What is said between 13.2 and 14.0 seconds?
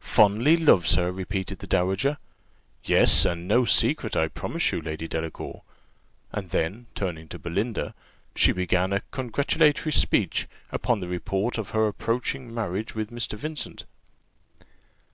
Vincent.